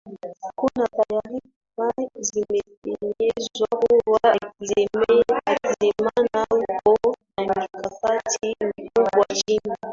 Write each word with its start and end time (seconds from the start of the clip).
Kuna 0.55 0.87
taarifa 0.87 2.03
zimepenyezwa 2.19 3.67
kuwa 4.05 4.19
Hakizemana 4.23 6.47
yupo 6.61 7.15
na 7.37 7.67
mikakati 7.73 8.55
mikubwa 8.77 9.25
nchini 9.29 9.71